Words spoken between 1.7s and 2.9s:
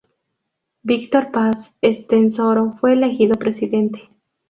Estenssoro